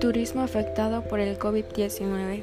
[0.00, 2.42] Turismo afectado por el COVID-19.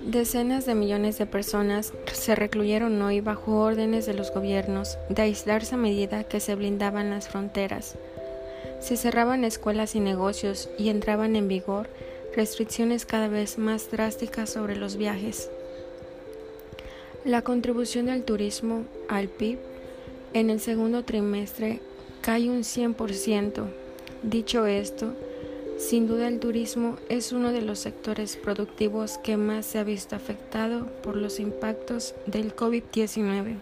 [0.00, 5.74] Decenas de millones de personas se recluyeron hoy bajo órdenes de los gobiernos de aislarse
[5.74, 7.96] a medida que se blindaban las fronteras.
[8.80, 11.88] Se cerraban escuelas y negocios y entraban en vigor
[12.36, 15.50] restricciones cada vez más drásticas sobre los viajes.
[17.24, 19.58] La contribución del turismo al PIB
[20.34, 21.80] en el segundo trimestre
[22.24, 23.66] cae un 100%.
[24.22, 25.12] Dicho esto,
[25.76, 30.16] sin duda el turismo es uno de los sectores productivos que más se ha visto
[30.16, 33.56] afectado por los impactos del COVID-19.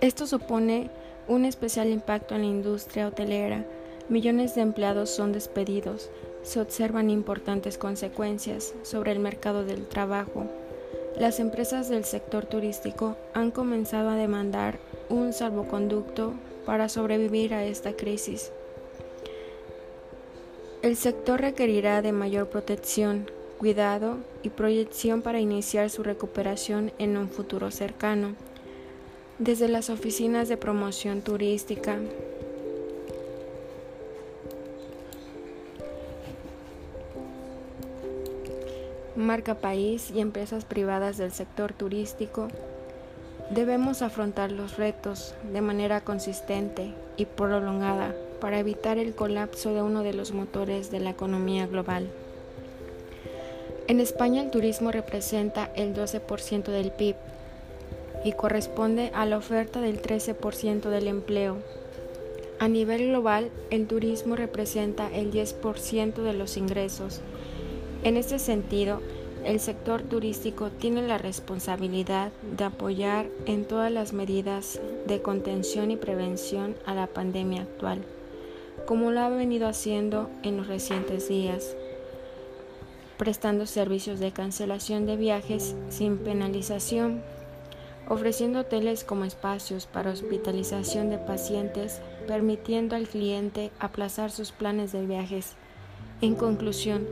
[0.00, 0.88] Esto supone
[1.28, 3.66] un especial impacto en la industria hotelera.
[4.08, 6.08] Millones de empleados son despedidos.
[6.42, 10.46] Se observan importantes consecuencias sobre el mercado del trabajo.
[11.18, 16.34] Las empresas del sector turístico han comenzado a demandar un salvoconducto
[16.66, 18.50] para sobrevivir a esta crisis.
[20.82, 27.28] El sector requerirá de mayor protección, cuidado y proyección para iniciar su recuperación en un
[27.28, 28.34] futuro cercano.
[29.38, 31.98] Desde las oficinas de promoción turística,
[39.16, 42.48] marca país y empresas privadas del sector turístico,
[43.50, 50.02] debemos afrontar los retos de manera consistente y prolongada para evitar el colapso de uno
[50.02, 52.08] de los motores de la economía global.
[53.86, 57.16] En España el turismo representa el 12% del PIB
[58.24, 61.58] y corresponde a la oferta del 13% del empleo.
[62.58, 67.20] A nivel global, el turismo representa el 10% de los ingresos.
[68.04, 69.00] En este sentido,
[69.44, 75.96] el sector turístico tiene la responsabilidad de apoyar en todas las medidas de contención y
[75.96, 78.04] prevención a la pandemia actual
[78.86, 81.74] como lo ha venido haciendo en los recientes días,
[83.16, 87.22] prestando servicios de cancelación de viajes sin penalización,
[88.08, 95.06] ofreciendo hoteles como espacios para hospitalización de pacientes, permitiendo al cliente aplazar sus planes de
[95.06, 95.54] viajes.
[96.20, 97.06] En conclusión,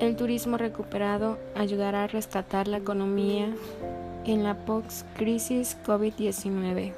[0.00, 3.54] el turismo recuperado ayudará a rescatar la economía
[4.24, 6.92] en la post-crisis COVID-19.